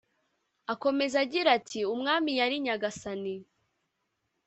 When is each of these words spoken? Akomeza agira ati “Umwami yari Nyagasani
Akomeza 0.73 1.15
agira 1.25 1.49
ati 1.57 1.79
“Umwami 1.93 2.31
yari 2.39 2.55
Nyagasani 2.65 3.35